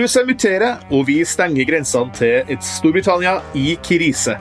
[0.00, 4.32] Viruset muterer, og vi stenger grensene til et Storbritannia i krise.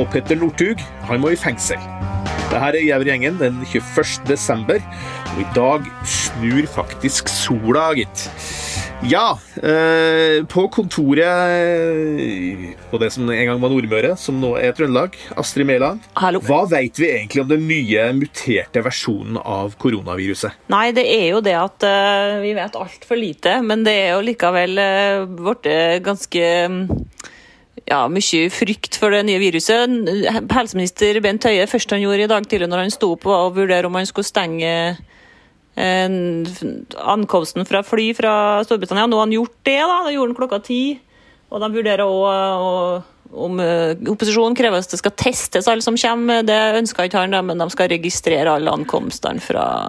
[0.00, 1.76] Og Petter Northug han må i fengsel.
[2.48, 4.22] Dette er Gjever-gjengen den 21.
[4.30, 4.80] desember,
[5.34, 8.24] og i dag snur faktisk sola, gitt.
[9.02, 11.26] Ja, eh, på kontoret
[12.90, 16.06] på det som en gang var Nordmøre, som nå er Trøndelag, Astrid Mæland.
[16.46, 20.54] Hva vet vi egentlig om den nye muterte versjonen av koronaviruset?
[20.70, 24.22] Nei, det er jo det at uh, vi vet altfor lite, men det er jo
[24.30, 25.66] likevel uh, blitt
[26.06, 26.84] ganske um,
[27.88, 29.96] ja, mye frykt for det nye viruset.
[30.52, 33.56] Helseminister Bent Høie først han gjorde i dag tidlig når han sto opp, var å
[33.56, 35.00] vurdere om han skulle stenge eh,
[35.76, 38.34] ankomsten fra fly fra
[38.66, 39.06] Storbritannia.
[39.08, 40.02] Nå har han gjort det, da.
[40.06, 40.82] Det gjorde han klokka ti.
[41.52, 46.44] Og de vurderer òg om uh, opposisjonen krever at det skal testes alle som kommer.
[46.44, 49.40] Det ønsker ikke han, men de skal registrere alle ankomstene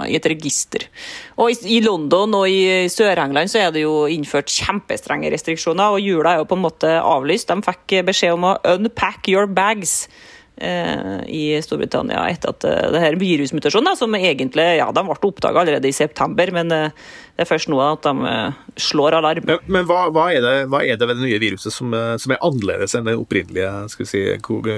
[0.08, 0.88] i et register.
[1.36, 6.34] Og i, London og i Sør-England så er det jo innført kjempestrenge restriksjoner, og jula
[6.36, 7.52] er jo på en måte avlyst.
[7.52, 13.02] De fikk beskjed om å unpack your bags eh, i Storbritannia etter at uh, det
[13.02, 17.50] her virusmutasjonen, som egentlig ja, de ble oppdaga allerede i september, men uh, det er
[17.50, 18.36] først nå at de
[18.80, 19.48] slår alarm.
[19.50, 21.90] Men, men hva, hva, er det, hva, er det, ved det nye viruset som,
[22.22, 24.22] som er annerledes enn det opprinnelige si,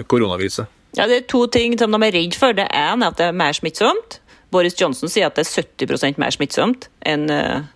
[0.07, 0.71] koronaviruset?
[0.95, 2.55] Ja, Det er to ting som de er redd for.
[2.55, 4.21] Det ene er at det er mer smittsomt.
[4.55, 7.67] Boris Johnson sier at det er 70% mer smittsomt enn uh,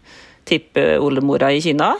[0.47, 1.95] tippoldemora i Kina.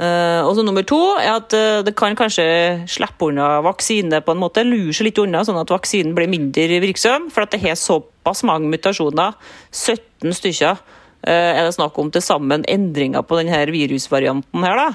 [0.00, 2.44] Uh, og så Nummer to er at uh, det kan kanskje
[2.90, 6.80] slippe unna vaksine på en måte, lure seg litt unna, sånn at vaksinen blir mindre
[6.82, 7.28] virksom.
[7.32, 9.36] For at det har såpass mange mutasjoner,
[9.70, 14.80] 17 stykker, uh, er det snakk om til sammen endringer på denne virusvarianten her.
[14.80, 14.88] da.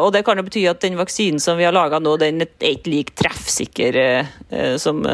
[0.00, 2.72] og Det kan jo bety at den vaksinen som vi har laga nå, den er
[2.72, 3.98] ikke like treffsikker
[4.80, 5.04] som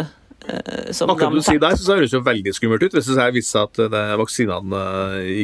[0.50, 2.94] Akkurat du sier der, så høres det jo veldig skummelt ut.
[2.96, 4.80] Hvis det viser seg at vaksinene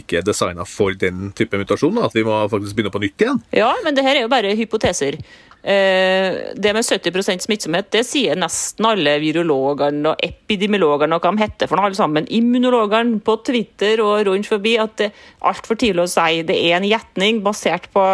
[0.03, 3.43] ikke er designa for den type mutasjon, at vi må faktisk begynne på nytt igjen.
[3.57, 5.19] Ja, men det her er jo bare hypoteser.
[5.67, 11.67] Det med 70% smittsomhet det sier nesten alle virologene og epidemiologene og hva de heter
[11.67, 12.29] for noe alle sammen.
[12.31, 16.45] Immunologene på Twitter og rundt forbi at det er altfor tidlig å si.
[16.47, 18.05] Det er en gjetning basert på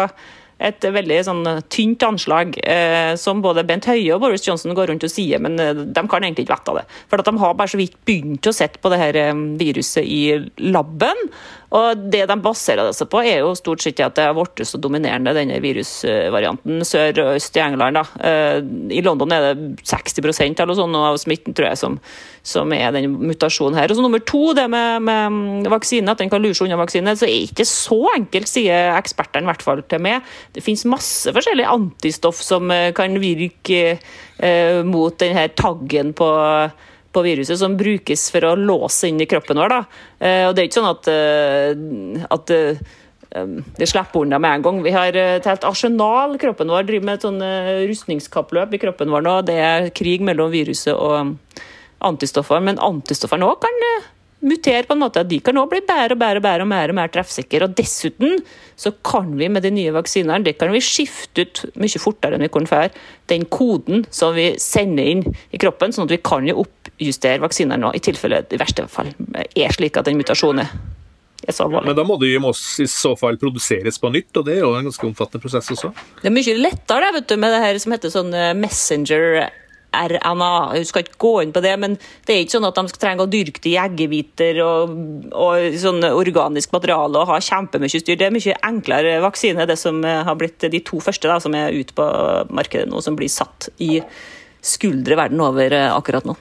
[0.63, 1.43] et veldig sånn
[1.73, 5.59] tynt anslag, eh, som både Bent Høie og Boris Johnson går rundt og sier, men
[5.59, 6.85] eh, de kan egentlig ikke vite det.
[7.11, 10.23] For de har bare så vidt begynt å sette på det her eh, viruset i
[10.63, 11.27] laben.
[11.73, 14.61] Og Det de baserer det seg på, er jo stort sett at det har blitt
[14.69, 17.97] så dominerende, denne virusvarianten sør og øst i England.
[17.97, 18.05] Da.
[18.29, 18.59] Eh,
[18.99, 21.97] I London er det 60% eller sånt av smitten tror jeg, som,
[22.43, 23.89] som er den mutasjonen her.
[23.91, 27.15] Og så Nummer to, det med, med vaksine, at den kan lure seg unna vaksine,
[27.15, 30.27] så er ikke så enkelt, sier ekspertene i hvert fall til meg.
[30.55, 36.33] Det finnes masse forskjellige antistoff som eh, kan virke eh, mot denne taggen på
[37.13, 39.77] på viruset som brukes for å låse inn i kroppen vår.
[40.19, 42.81] Eh, og det er ikke sånn at, eh, at eh,
[43.77, 44.81] det slipper unna med en gang.
[44.85, 46.35] Vi har et helt arsenal.
[46.41, 47.39] Kroppen vår driver med et sånn
[47.89, 49.37] rustningskappløp i kroppen vår nå.
[49.47, 51.33] Det er krig mellom viruset og
[52.07, 52.63] antistoffer.
[52.63, 53.79] Men antistoffene òg kan
[54.43, 55.23] mutere på en måte.
[55.27, 57.67] De kan òg bli bedre og bedre og bedre og mer og mer treffsikre.
[57.67, 58.41] Og dessuten
[58.79, 62.45] så kan vi med de nye vaksinene det kan vi skifte ut mye fortere enn
[62.45, 62.91] vi kunne før.
[63.31, 67.79] Den koden som vi sender inn i kroppen, sånn at vi kan jo oppjustere vaksinene
[67.85, 71.87] nå, i tilfelle det i verste fall er slik at den mutasjonen er alvorlig.
[71.91, 74.87] Men da må de i så fall produseres på nytt, og det er jo en
[74.89, 75.91] ganske omfattende prosess også?
[76.21, 79.43] Det er mye lettere vet du, med det her som heter sånn eh, messenger
[79.93, 80.51] RNA.
[80.79, 83.25] Jeg skal ikke gå inn på det, men det er ikke sånn at de trenger
[83.25, 84.93] å dyrke i eggehviter og,
[85.31, 88.19] og sånn organisk materiale og ha kjempemye styr.
[88.19, 91.75] Det er mye enklere vaksine, det som har blitt de to første da, som er
[91.75, 92.07] ute på
[92.53, 93.99] markedet nå, som blir satt i
[94.63, 96.37] skuldre verden over akkurat nå.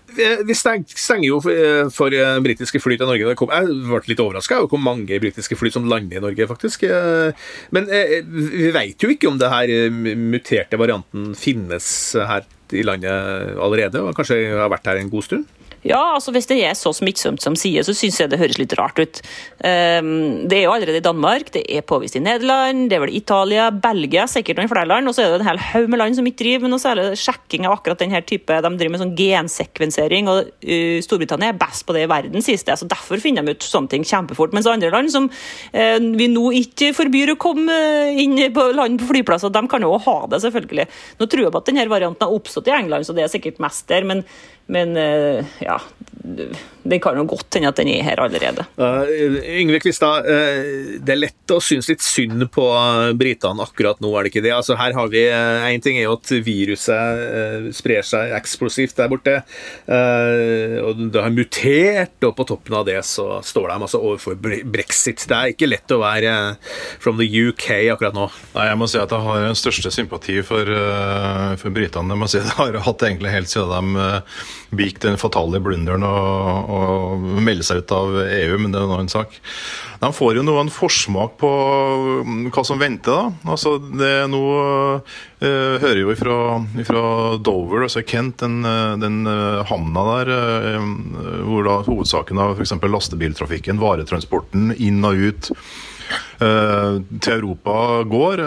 [0.47, 2.15] Vi stenger jo for
[2.45, 3.33] britiske fly til Norge.
[3.33, 3.39] Jeg
[3.83, 6.87] ble litt overraska over hvor mange britiske fly som lander i Norge, faktisk.
[7.75, 14.03] Men vi vet jo ikke om det her muterte varianten finnes her i landet allerede,
[14.03, 15.47] og kanskje har vært her en god stund?
[15.83, 18.75] Ja, altså hvis det er så smittsomt som sier, så syns jeg det høres litt
[18.79, 19.19] rart ut.
[19.59, 23.17] Um, det er jo allerede i Danmark, det er påvist i Nederland, det er vel
[23.19, 25.11] Italia, Belgia, sikkert noen flere land.
[25.11, 27.09] Og så er det en hel haug med land som ikke driver med noe særlig
[27.19, 31.87] sjekking av akkurat denne type De driver med sånn gensekvensering, og uh, Storbritannia er best
[31.89, 32.79] på det i verden, sies det.
[32.79, 34.55] Så derfor finner de ut sånne ting kjempefort.
[34.55, 37.83] Mens andre land som uh, vi nå ikke forbyr å komme
[38.23, 40.87] inn på land på flyplasser, de kan jo ha det, selvfølgelig.
[41.19, 43.59] Nå tror jeg på at denne varianten har oppstått i England, så det er sikkert
[43.63, 44.07] mest der.
[44.07, 44.23] men
[44.67, 45.81] Men eh, ja,
[46.83, 48.65] det kan jo godt hende at den er her allerede.
[48.79, 49.07] Uh,
[49.59, 52.65] Yngve Kvistad, uh, det er lett å synes litt synd på
[53.19, 54.53] britene akkurat nå, er det ikke det?
[54.55, 58.99] Altså, her har vi Én uh, ting er jo at viruset uh, sprer seg eksplosivt
[58.99, 59.35] der borte.
[60.83, 65.27] og det har mutert, og på toppen av det så står de altså overfor brexit.
[65.29, 66.35] Det er ikke lett å være
[67.03, 68.29] from the UK akkurat nå.
[68.57, 70.71] Nei, jeg må si at jeg har den største sympati for,
[71.61, 72.15] for britene.
[72.15, 74.07] Jeg må si Jeg har hatt egentlig helt siden de
[74.73, 79.13] begikk den fatale blunderen og, melde seg ut av EU, men det er en annen
[79.13, 79.35] sak.
[80.03, 81.51] De får jo noen forsmak på
[82.27, 83.13] mm, hva som venter.
[83.13, 83.53] da.
[83.55, 84.43] Altså, det er nå
[85.43, 86.39] eh, hører jo fra,
[86.83, 87.05] ifra,
[87.39, 90.91] Dover, altså Kent, den, eh, den uh, havna der, eh,
[91.47, 92.75] hvor da hovedsaken av f.eks.
[92.83, 95.53] lastebiltrafikken, varetransporten inn og ut
[96.43, 97.75] til Europa
[98.11, 98.43] går.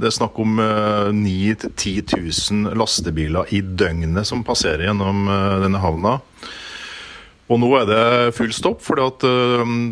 [0.00, 1.34] Det er snakk om 9
[1.66, 1.94] 000-10
[2.66, 5.26] 000 lastebiler i døgnet som passerer gjennom
[5.62, 6.16] denne havna.
[7.46, 9.26] Og nå er det full stopp fordi at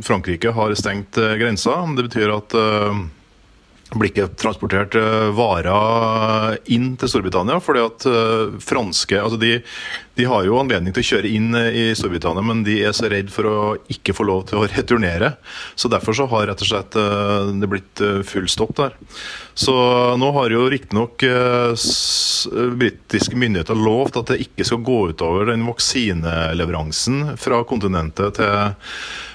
[0.06, 1.76] Frankrike har stengt grensa.
[1.94, 2.56] Det betyr at
[3.92, 7.60] blir ikke transportert eh, varer inn til Storbritannia.
[7.62, 9.58] fordi at uh, franske, altså de,
[10.16, 13.10] de, har jo anledning til å kjøre inn eh, i Storbritannia, men de er så
[13.12, 13.58] redd for å
[13.92, 15.34] ikke få lov til å returnere.
[15.76, 16.96] Så Derfor så har rett og slett
[17.60, 18.96] det blitt full stopp der.
[19.54, 19.75] Så
[20.19, 21.22] nå har jo riktignok
[22.75, 28.75] britiske myndigheter lovt at det ikke skal gå utover den vaksineleveransen fra kontinentet til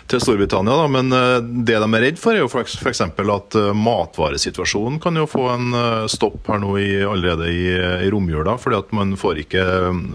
[0.10, 0.76] til Storbritannia.
[0.76, 0.88] Da.
[0.92, 3.02] Men eh, det de er redd for, er jo f.eks.
[3.04, 7.68] at eh, matvaresituasjonen kan jo få en eh, stopp her nå i, allerede i,
[8.08, 8.58] i romjula.
[8.58, 9.66] fordi at man får ikke,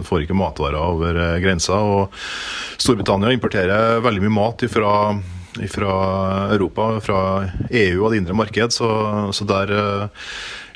[0.06, 1.79] får ikke matvarer over grensa.
[1.79, 2.14] og
[2.81, 5.94] Storbritannia importerer veldig mye mat fra
[6.50, 7.19] Europa, fra
[7.70, 8.75] EU og det indre marked.
[8.75, 8.90] Så,
[9.32, 9.70] så der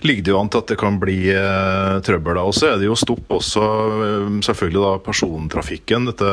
[0.07, 2.39] ligger det jo an til at det kan bli eh, trøbbel.
[2.41, 3.65] Og så er det jo stopp også
[4.07, 6.09] eh, selvfølgelig da persontrafikken.
[6.11, 6.33] Dette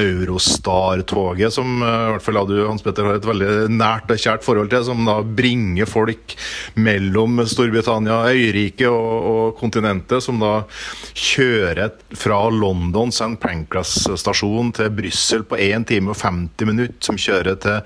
[0.00, 4.46] Eurostar-toget som eh, i hvert fall du Hans Petter har et veldig nært og kjært
[4.46, 6.36] forhold til, som da bringer folk
[6.80, 10.20] mellom Storbritannia, øyriket og, og kontinentet.
[10.24, 10.54] Som da
[11.16, 13.36] kjører fra London St.
[13.40, 16.98] Pancras stasjon til Brussel på 1 time og 50 minutter.
[17.00, 17.80] Som kjører til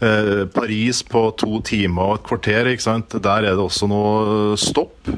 [0.00, 2.70] Eh, Paris på to timer og et kvarter.
[2.72, 3.12] ikke sant?
[3.20, 5.10] Der er det også noe stopp.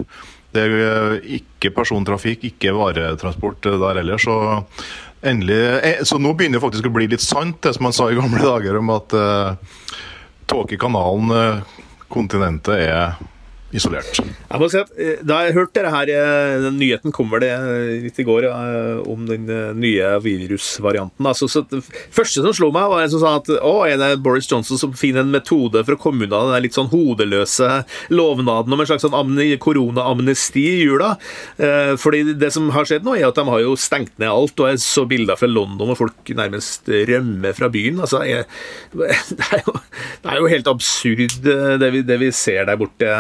[0.52, 4.18] Det er eh, ikke persontrafikk, ikke varetransport der heller.
[4.18, 4.34] Så
[5.22, 8.10] endelig eh, Så nå begynner det faktisk å bli litt sant, det som man sa
[8.10, 9.54] i gamle dager om at uh,
[10.50, 10.76] tåke
[12.12, 13.14] kontinentet, er
[13.76, 14.20] isolert.
[14.20, 17.44] Jeg må si at eh, Da jeg hørte dette her, eh, den nyheten kom vel
[17.44, 18.48] det eh, litt i går
[19.08, 19.48] om den
[19.78, 21.26] nye virusvarianten.
[21.28, 21.80] Altså, så det
[22.12, 24.92] første som slo meg, var en som sa at å, er det Boris Johnson som
[24.96, 27.82] finner en metode for å komme unna den litt sånn hodeløse
[28.12, 31.14] lovnaden om en slags sånn koronaamnesti i jula?
[32.00, 34.58] Fordi det som har skjedd nå, er at de har jo stengt ned alt.
[34.60, 38.02] Og jeg så bilder fra London hvor folk nærmest rømmer fra byen.
[38.04, 38.46] Altså, jeg,
[38.98, 41.38] det, er jo, det, er jo, helt absurd
[41.82, 43.10] det vi, det vi ser der borte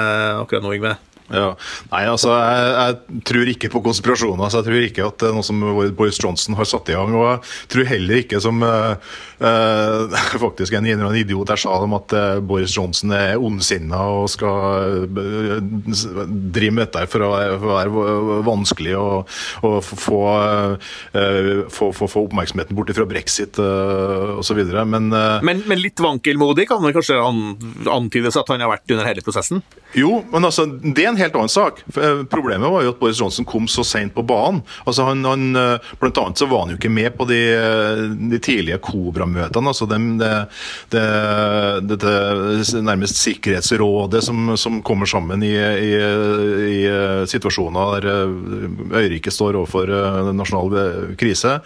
[0.44, 0.96] akkurat nå, Yngve?
[1.32, 1.52] Ja.
[1.92, 4.44] Nei, altså, jeg, jeg, tror ikke på konspirasjoner.
[4.44, 5.60] Altså, jeg tror ikke at det er noe som
[5.96, 7.14] Boris Johnson har satt i gang.
[7.16, 8.94] Og jeg tror heller ikke som uh,
[9.40, 10.16] uh,
[10.46, 14.28] faktisk en, eller annen idiot jeg sa om at uh, Boris Johnson er ondsinna og
[14.32, 19.32] skal drive med dette for å, for å være vanskelig og,
[19.64, 20.20] og få,
[21.72, 24.60] få, få, få, oppmerksomheten bort fra brexit uh, osv.
[24.82, 27.20] Men, men, men litt vankelmodig kan det kanskje
[27.92, 29.62] antydes at han har vært under hele prosessen?
[29.94, 31.82] Jo, men altså, det er en helt annen sak.
[31.96, 34.62] Eh, problemet var jo at Boris Johnson kom så seint på banen.
[34.86, 38.02] Altså, han, han, eh, blant annet så var han jo ikke med på de, eh,
[38.32, 39.68] de tidlige Kobra-møtene.
[39.68, 40.32] altså det, det,
[40.94, 42.14] det, det,
[42.82, 45.92] nærmest Sikkerhetsrådet som, som kommer sammen i, i,
[46.72, 46.80] i,
[47.28, 49.90] situasjoner der øyriket står overfor
[50.32, 51.58] nasjonal krise.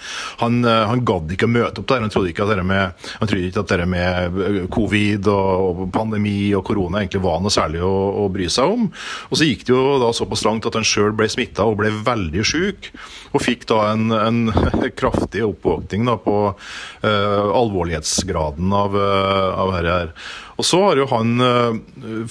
[0.43, 2.03] Han, han gadd ikke å møte opp der.
[2.05, 6.65] Han trodde ikke at det med, han ikke at det med covid og pandemi og
[6.67, 8.89] korona egentlig var noe særlig å å bry seg om.
[9.31, 11.93] Og Så gikk det jo da såpass langt at han sjøl ble smitta og ble
[12.07, 12.91] veldig syk.
[13.35, 14.41] Og fikk da en, en
[15.01, 20.13] kraftig oppvåkning da på uh, alvorlighetsgraden av, uh, av her.
[20.57, 21.77] Og så har jo han uh,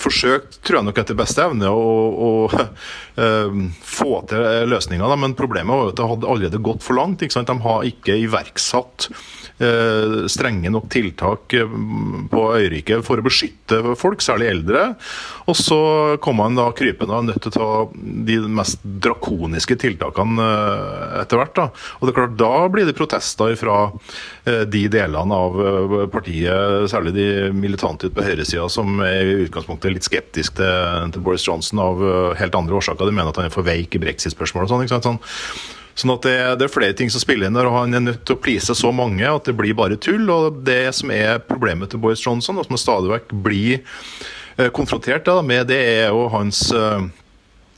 [0.01, 1.93] forsøkt, tror jeg nok etter beste evne, å,
[2.25, 3.63] å uh,
[3.97, 5.15] få til løsninger.
[5.21, 7.21] Men problemet var jo at det hadde allerede gått for langt.
[7.21, 9.09] De har ikke iverksatt
[9.61, 11.57] uh, strenge nok tiltak
[12.31, 14.87] på øyriket for å beskytte folk, særlig eldre.
[15.45, 15.79] Og så
[16.23, 17.69] kom han da krypende og nødt til å ta
[18.25, 20.49] de mest drakoniske tiltakene
[21.21, 21.53] etter hvert.
[21.55, 21.69] Da.
[21.99, 23.77] Og det er klart, da blir det protester fra
[24.45, 25.55] de delene av
[26.13, 31.45] partiet, særlig de militante på høyresida som er i utgangspunktet litt skeptisk til, til, Boris
[31.47, 33.07] Johnson av uh, helt andre årsaker.
[33.07, 34.87] De mener at han er for veik i brexit-spørsmål og sånn.
[34.93, 35.19] sånn.
[35.95, 38.25] Sånn at det, det, er flere ting som spiller inn der, og han er nødt
[38.27, 40.27] til å please så mange at det blir bare tull.
[40.31, 45.29] Og det som er problemet til Boris Johnson, og som stadig vekk blir eh, konfrontert
[45.47, 47.05] med, det er jo hans uh,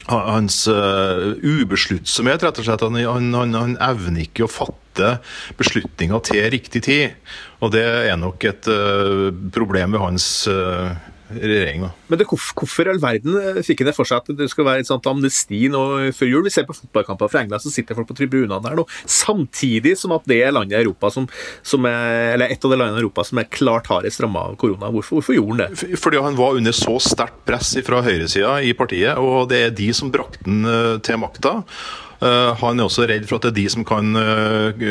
[0.08, 2.86] hans ubesluttsomhet, rett og slett.
[2.88, 4.87] Han, han, han, han, evner ikke å fatte
[5.60, 7.36] beslutninger til riktig tid.
[7.64, 10.94] Og det er nok et uh, problem ved hans uh,
[11.32, 11.84] regjering.
[11.84, 11.90] Da.
[12.08, 13.36] Men det, hvorfor i all verden
[13.66, 15.82] fikk fikk det for seg at det skal være et sånt amnesti nå
[16.16, 16.46] før jul?
[16.48, 20.16] Vi ser på fotballkamper fra England, så sitter folk på tribunene der nå, samtidig som
[20.16, 21.28] at det er landet i Europa som,
[21.66, 24.58] som er, eller et av de landene i Europa som er klart hardest ramma av
[24.62, 24.92] korona.
[24.94, 26.00] Hvorfor, hvorfor, gjorde han det?
[26.02, 29.92] Fordi han var under så sterkt press fra høyresida i partiet, og det er de
[29.96, 31.58] som brakte han eh, til makta.
[32.18, 34.86] Eh, han er også redd for at det er de som kan eh,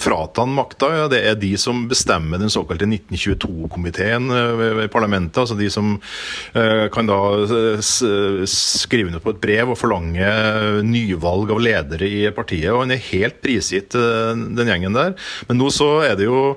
[0.00, 0.90] frata han makta.
[1.10, 4.30] Det er de som bestemmer den såkalte 1922-komiteen
[4.84, 5.38] i parlamentet.
[5.42, 5.96] altså De som
[6.52, 7.18] kan da
[7.80, 10.28] skrive under på et brev og forlange
[10.86, 12.70] nyvalg av ledere i partiet.
[12.72, 15.16] og Han er helt prisgitt den gjengen der.
[15.48, 16.56] Men nå så er det jo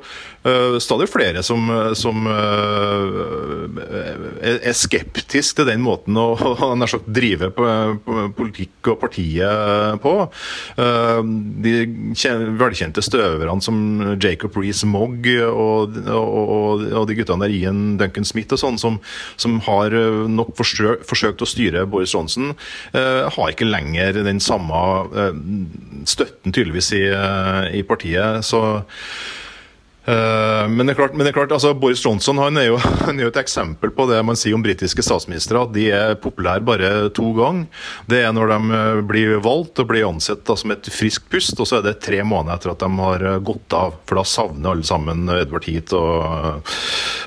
[0.83, 3.67] stadig flere som, som uh,
[4.43, 6.35] er skeptisk til den måten å,
[6.91, 7.51] sagt, drive
[8.35, 10.13] politikk og partiet på.
[10.75, 11.21] Uh,
[11.63, 11.73] de
[12.59, 13.77] velkjente støverne som
[14.17, 18.99] Jacob Rees-Mogg og, og, og, de guttene der Ian Duncan Smith og sånn, som,
[19.39, 19.95] som, har
[20.27, 22.51] nok forsøkt, forsøkt å styre Boris Johnson,
[22.93, 24.81] har ikke lenger den samme
[26.09, 27.03] støtten tydeligvis i,
[27.79, 28.43] i partiet.
[28.43, 29.42] så Eh,
[30.05, 33.27] men det er klart, det er klart altså Boris Johnson han er, jo, han er,
[33.27, 36.91] jo, et eksempel på det man sier om britiske statsministre, at de er populære bare
[37.15, 37.69] to ganger.
[38.09, 41.55] Det er når de eh, blir valgt og blir ansett da, som et friskt pust,
[41.59, 43.95] og så er det tre måneder etter at de har eh, gått av.
[44.09, 46.73] For da savner alle sammen Edward Heath og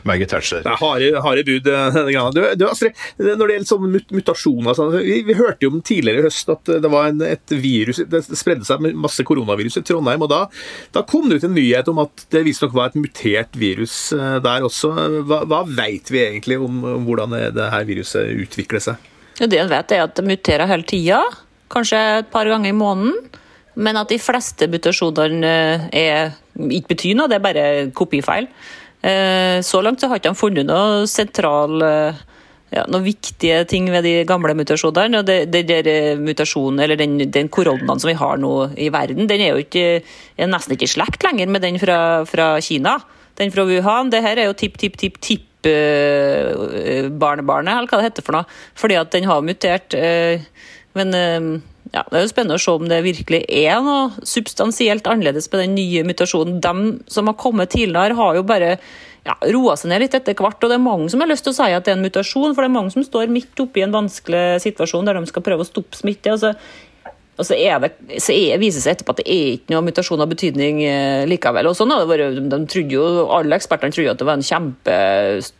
[0.06, 0.64] Maggie Thatcher.
[0.66, 1.73] Det er harde, bud.
[2.37, 6.21] Du, du, Astrid, når det gjelder sånne mutasjoner sånn, vi, vi, hørte jo om tidligere
[6.21, 10.25] i høst at det var en, et virus, det spredde seg masse koronavirus i Trondheim.
[10.26, 10.40] og Da,
[10.95, 14.12] da kom det ut en nyhet om at det viste visstnok var et mutert virus
[14.12, 14.92] eh, der også.
[15.26, 18.96] Hva, hva vet vi egentlig om, om hvordan det her viruset utvikler seg?
[19.38, 21.23] Ja, det en vet, er at det muterer hele tida.
[21.68, 23.14] Kanskje et par ganger i måneden.
[23.76, 28.49] Men at de fleste mutasjonene eh, ikke betyr noe, det er bare kopifeil.
[29.02, 31.82] Eh, så langt så har ikke funnet noe sentral
[32.75, 35.20] ja, noen viktige ting ved de gamle mutasjonene.
[35.20, 38.88] og det, det der eh, mutasjonen, eller den, den, koronaen som vi har nå i
[38.94, 40.00] verden, den er jo ikke,
[40.37, 42.99] er nesten ikke i slekt lenger med den fra, fra, Kina.
[43.38, 44.11] Den fra Wuhan.
[44.11, 48.38] Det her er jo tipp, tipp, tipp, tipp uh, barnebarnet, eller hva det heter for
[48.38, 48.58] noe.
[48.78, 49.96] Fordi at den har mutert.
[50.96, 51.12] Men
[51.92, 55.62] ja, det er jo spennende å se om det virkelig er noe substansielt annerledes med
[55.62, 56.58] den nye mutasjonen.
[56.62, 58.72] De som har kommet tidligere, har jo bare
[59.26, 60.58] ja, roa seg ned litt etter hvert.
[60.62, 62.52] Og det er mange som har lyst til å si at det er en mutasjon,
[62.54, 65.66] for det er mange som står midt oppi en vanskelig situasjon der de skal prøve
[65.66, 66.34] å stoppe smitte.
[66.34, 66.42] Og
[67.44, 70.24] så, er det, så er, viser det seg etterpå at det er ikke noe mutasjon
[70.24, 71.68] av betydning eh, likevel.
[71.68, 72.40] og sånn har det vært,
[72.72, 73.04] de jo,
[73.36, 74.46] Alle ekspertene trodde at det var en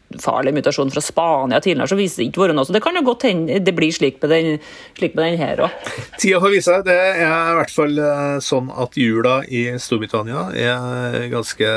[0.07, 2.65] kjempefarlig mutasjon fra Spania tidligere, så viser det ikke være noe.
[2.65, 4.59] Så det kan jo godt hende det blir slik med den,
[4.99, 5.71] slik med den her òg.
[6.21, 6.83] Tida får vise.
[6.87, 11.71] Det er i hvert fall eh, sånn at jula i Storbritannia er ganske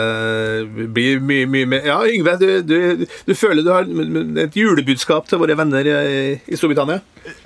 [0.94, 3.88] blir mye, mye mer Ja, Yngve, du, du, du føler du har
[4.44, 7.02] et julebudskap til våre venner i Storbritannia?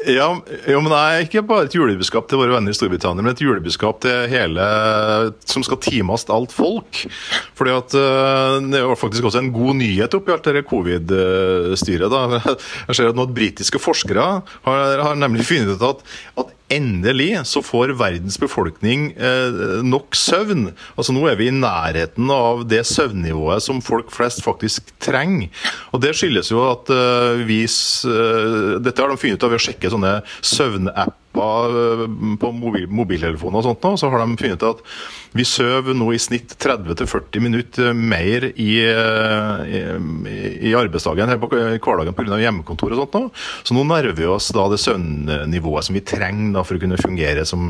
[0.07, 0.27] Ja,
[0.67, 3.41] jo, men det er ikke bare et julebudskap til våre venner i Storbritannia, men et
[3.41, 4.65] julebudskap til hele
[5.49, 7.03] som skal times alt folk.
[7.57, 12.17] Fordi at uh, Det er faktisk også en god nyhet oppi alt dette covid-styret.
[12.89, 14.25] Jeg ser at noen britiske forskere
[14.65, 16.03] har, har nemlig funnet ut at,
[16.43, 20.69] at endelig så får verdens befolkning eh, nok søvn.
[20.97, 25.51] Altså Nå er vi i nærheten av det søvnnivået som folk flest faktisk trenger.
[25.93, 29.61] Og Det skyldes jo at eh, vi eh, Dette har de funnet ut av ved
[29.61, 31.19] å sjekke sånne søvnapper
[32.39, 34.83] på mobil, mobiltelefoner og sånt, nå, så har de funnet at
[35.33, 39.83] vi sover nå i snitt 30-40 minutter mer i, i,
[40.69, 42.39] i arbeidsdagen her på hverdagen pga.
[42.43, 43.17] hjemmekontor og sånt.
[43.17, 43.31] Nå.
[43.65, 47.01] Så nå nerver vi oss da det søvnnivået som vi trenger da, for å kunne
[47.01, 47.69] fungere som,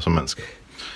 [0.00, 0.48] som mennesker.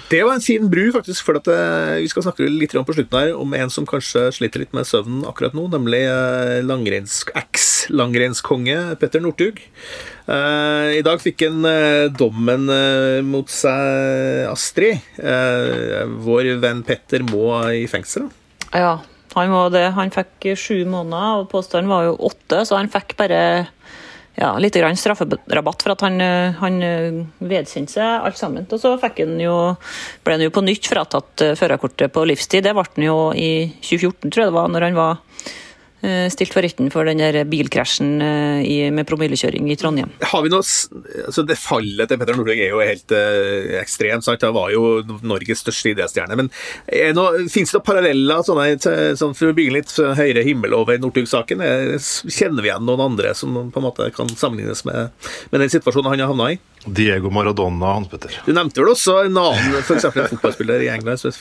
[0.09, 3.19] Det var en fin bru, faktisk, for at uh, vi skal snakke litt på slutten
[3.19, 8.97] her om en som kanskje sliter litt med søvnen akkurat nå, nemlig uh, langrenns, eks-langrennskonge
[9.03, 9.61] Petter Northug.
[10.25, 11.61] Uh, I dag fikk han
[12.17, 12.65] dommen
[13.29, 15.05] mot seg, Astrid.
[16.25, 18.31] vår venn Petter må i fengsel.
[18.73, 18.99] Ja,
[19.37, 19.91] han må det.
[19.97, 23.43] Han fikk sju måneder, og påstanden var jo åtte, så han fikk bare
[24.39, 28.69] ja, litt grann strafferabatt for at han, eh, han eh, vedkjente seg alt sammen.
[28.71, 28.95] Og så
[29.43, 29.57] jo,
[30.23, 32.69] ble han jo på nytt fratatt eh, førerkortet på livstid.
[32.69, 33.51] Det ble han jo i
[33.83, 35.25] 2014, tror jeg det var, når han var
[36.31, 40.13] stilt for retten for den der bilkrasjen eh, i, med promillekjøring i Trondheim.
[40.31, 40.63] Har vi noe,
[41.25, 44.27] altså Det fallet til Petter Northug er jo helt eh, ekstremt.
[44.27, 44.47] sant?
[44.47, 46.39] Han var jo Norges største idrettsstjerne.
[46.39, 46.53] Men
[47.51, 48.69] fins det noen paralleller sånne,
[49.19, 51.65] sånn, for å bygge litt høyere himmel over Northug-saken?
[51.99, 55.15] Kjenner vi igjen noen andre som på en måte kan sammenlignes med,
[55.51, 56.61] med den situasjonen han har havna i?
[56.85, 58.41] Diego Maradona, Hans Petter.
[58.47, 61.35] Du nevnte vel også en annen for en fotballspiller i England som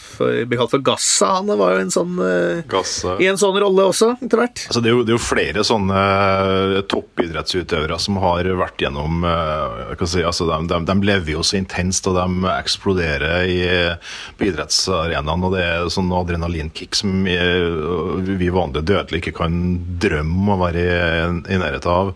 [0.50, 1.30] ble kalt for Gassa.
[1.40, 3.18] Han var jo en sånn, eh, Gassa.
[3.22, 4.47] i en sånn rolle også, etter hvert.
[4.48, 9.26] Altså, det, er jo, det, er jo, flere sånne eh, toppidrettsutøvere som har vært gjennom
[9.28, 13.62] eh, si, altså, de, de, de, lever jo så intenst, og de eksploderer i,
[14.38, 15.48] på idrettsarenaen.
[15.48, 19.60] Og det er sånn adrenalinkick som vi vanlige dødelige ikke kan
[20.02, 20.96] drømme om å være i,
[21.56, 22.14] i nærheten av.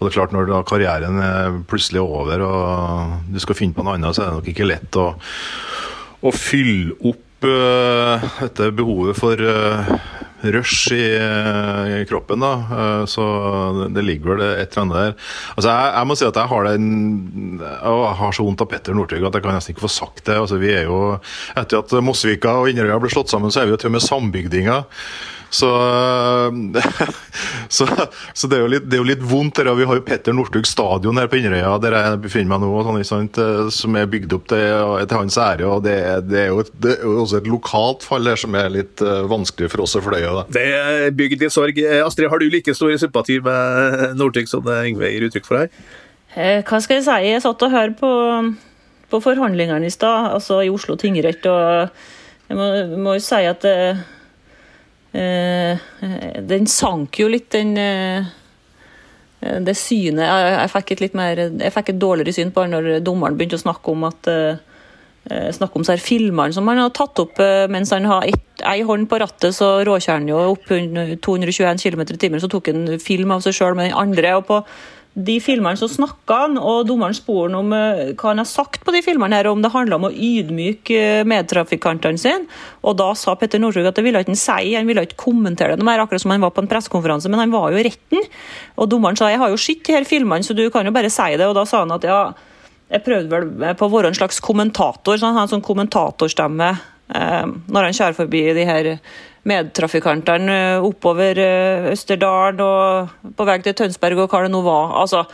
[0.00, 3.84] Og det er klart, når da karrieren er plutselig over og du skal finne på
[3.84, 5.10] noe annet, så er det nok ikke lett å,
[6.24, 9.92] å fylle opp uh, dette behovet for uh,
[10.42, 12.40] rush i, uh, i, kroppen.
[12.40, 13.24] da, uh, Så
[13.94, 15.16] det ligger vel et eller annet der.
[15.56, 16.86] Altså, jeg, jeg må si at jeg har den
[17.60, 20.38] jeg har så vondt av Petter Northug at jeg kan nesten ikke få sagt det.
[20.38, 21.18] altså vi er jo,
[21.58, 24.06] Etter at Mosvika og Inderøya ble slått sammen, så er vi jo til og med
[24.06, 24.88] sambygdinger.
[25.50, 25.68] Så,
[27.68, 27.86] så,
[28.32, 29.58] så det, er litt, det, er jo litt, vondt.
[29.58, 29.72] Der.
[29.74, 33.00] Vi har jo Petter Northug stadion her på Inderøya, der jeg befinner meg nå, sånn,
[33.06, 33.40] sant,
[33.74, 35.66] som er bygd opp til, til hans ære.
[35.66, 35.96] og det,
[36.30, 39.24] det, er et, det, er jo også et lokalt fall her som er litt uh,
[39.30, 40.30] vanskelig for oss å fløye.
[40.38, 40.44] Da.
[40.60, 41.82] Det er bygd i sorg.
[41.82, 45.64] Eh, Astrid, har du like stor sympati med Northug som det Yngve gir uttrykk for
[45.64, 45.74] her?
[46.36, 47.18] Eh, hva skal jeg si?
[47.26, 48.14] Jeg satt og hørte på,
[49.10, 51.42] på forhandlingene i stad, altså i Oslo tingrett.
[51.50, 51.90] og
[52.50, 52.70] jeg må,
[53.02, 53.96] må jo si at det, Eh,
[55.12, 58.28] den sank jo litt, den eh,
[59.40, 63.38] det synet jeg, fikk et litt mer Jeg fikk et dårligere syn på når dommeren
[63.38, 67.40] begynte å snakke om at eh, snakke om seg filmene som han har tatt opp
[67.72, 72.20] mens han har ei hånd på rattet, så råkjører han jo opp 221 km i
[72.20, 72.40] timen.
[72.40, 74.32] Så tok han film av seg sjøl med den andre.
[74.38, 74.62] og på
[75.18, 78.94] de filmene så snakka han, og dommeren spurte om uh, hva han har sagt på
[78.94, 82.46] de filmene, her, om det handla om å ydmyke uh, medtrafikantene sine.
[82.86, 85.74] Og da sa Petter Northug at det ville ikke han si, han ville ikke kommentere
[85.78, 88.22] det mer, akkurat som han var på en pressekonferanse, men han var jo i retten.
[88.78, 91.34] Og dommeren sa jeg har jo sett her filmene, så du kan jo bare si
[91.34, 91.48] det.
[91.48, 92.22] Og da sa han at ja,
[92.94, 96.70] jeg prøvde vel på å være en slags kommentator, så han har en sånn kommentatorstemme
[96.70, 98.94] uh, når han kjører forbi de her
[99.48, 104.96] medtrafikantene eh, oppover eh, Østerdalen og på vei til Tønsberg og hva det nå var.
[105.02, 105.24] Altså,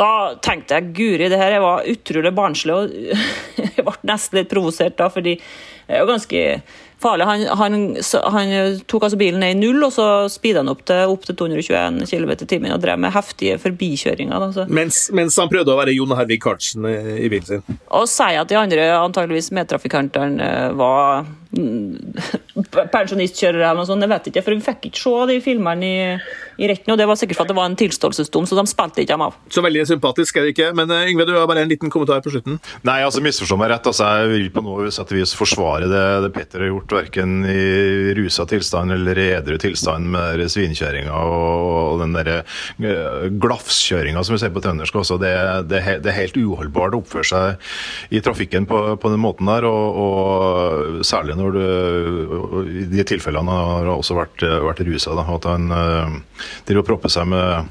[0.00, 0.10] da
[0.42, 2.76] tenkte jeg guri, det her var utrolig barnslig.
[2.76, 2.94] og
[3.76, 6.44] Jeg ble nesten litt provosert da, fordi det er jo ganske
[7.00, 7.26] farlig.
[7.26, 7.76] Han, han,
[8.34, 8.52] han,
[8.86, 12.04] tok altså bilen ned i null, og så speeda han opp til, opp til 221
[12.06, 14.46] km i timen og drev med heftige forbikjøringer.
[14.54, 17.80] Da, mens, mens, han prøvde å være Jon Hervik Karlsen i bilen sin?
[17.96, 21.49] Og sier at de andre antageligvis medtrafikantene var mm,
[22.94, 25.98] pensjonistkjørere eller noe sånt, jeg vet ikke, for vi fikk ikke se de filmene i
[26.60, 29.00] i retten, og det var sikkert for at det var en tilståelsesdom, så de spilte
[29.00, 29.36] ikke dem av.
[29.52, 30.68] Så veldig sympatisk er det ikke.
[30.76, 32.58] Men uh, Yngve, du har bare en liten kommentar på slutten.
[32.84, 33.88] Nei, altså misforstå meg rett.
[33.88, 37.46] altså Jeg vil på noe sett og vis forsvare det, det Petter har gjort, verken
[37.48, 44.24] i rusa tilstand eller i edru tilstand med svinkjøringa og, og den derre uh, glafskjøringa
[44.26, 45.16] som vi ser på trøndersk også.
[45.22, 45.32] Det,
[45.70, 49.64] det, det, er helt uholdbart å oppføre seg i trafikken på, på den måten der,
[49.64, 55.16] og, og særlig når du I de tilfellene har også vært, vært rusa.
[55.20, 56.20] At han uh,
[56.68, 57.70] driver og propper seg med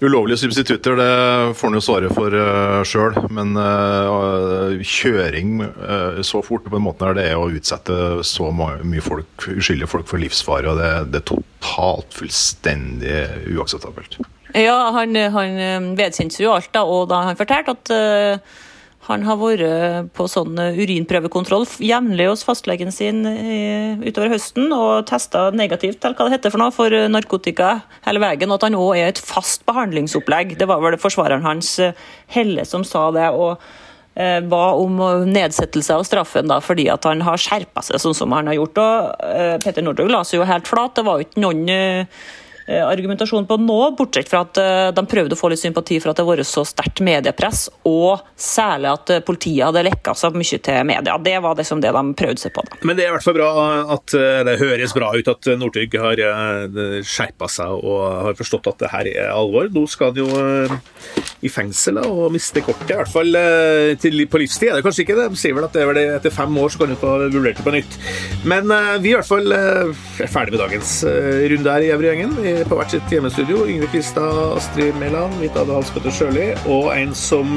[0.00, 3.16] ulovlige substitutter, det får han jo svare for uh, sjøl.
[3.32, 8.50] Men uh, kjøring uh, så fort på en måte der det er å utsette så
[8.52, 13.18] mye folk, uskyldige folk for livsfare, og det, det, er totalt fullstendig
[13.56, 14.20] uakseptabelt.
[14.56, 17.92] Ja, han, han vedkjente jo alt, da, og da han fortalte at
[19.06, 23.22] han har vært på sånn urinprøvekontroll jevnlig hos fastlegen sin
[24.02, 27.70] utover høsten og testa negativt eller hva det heter for noe, for narkotika
[28.06, 28.50] hele veien.
[28.50, 30.56] Og at han òg er et fast behandlingsopplegg.
[30.58, 31.76] Det var vel forsvareren hans,
[32.34, 33.28] Helle, som sa det.
[33.30, 33.60] og
[34.16, 34.98] eh, ba om
[35.30, 38.82] nedsettelse av straffen da, fordi at han har skjerpa seg sånn som han har gjort.
[38.82, 40.96] og eh, Petter Northug la seg jo helt flat.
[40.96, 45.04] Det var jo ikke noen eh, Eh, argumentasjon på nå, bortsett fra at eh, de
[45.06, 48.90] prøvde å få litt sympati for at det har vært så sterkt mediepress, og særlig
[48.90, 51.16] at eh, politiet hadde lekka så mye til media.
[51.22, 52.64] Det var liksom det de prøvde seg på.
[52.66, 52.80] Da.
[52.82, 53.50] Men det er i hvert fall bra
[53.96, 56.20] at det høres bra ut at Northug har
[57.06, 59.70] skjerpa seg og har forstått at det her er alvor.
[59.72, 60.28] Nå skal han jo
[61.46, 63.38] i fengsel og miste kortet, i hvert fall
[64.02, 64.70] til, på livstid.
[64.70, 65.28] Er det kanskje ikke det?
[65.32, 67.60] De sier vel at det er det etter fem år så kan du få vurdert
[67.60, 67.98] det på nytt.
[68.48, 68.70] Men
[69.02, 69.92] vi i hvert fall er
[70.26, 70.92] ferdig med dagens
[71.52, 72.34] runde her i Evry-gjengen.
[72.70, 73.64] På hvert sitt hjemmestudio.
[73.70, 77.56] Yngve Kvistad, Astrid Mæland, mitt Ade Hans Petter Sjøli, og en som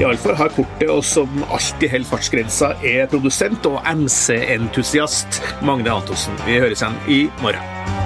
[0.00, 6.38] iallfall har kortet, og som alltid holder fartsgrensa, er produsent og MC-entusiast Magne Antonsen.
[6.46, 8.01] Vi høres igjen i morgen.